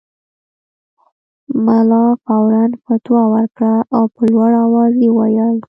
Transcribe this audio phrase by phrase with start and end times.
[1.65, 5.55] ملا فوراً فتوی ورکړه او په لوړ اواز یې وویل.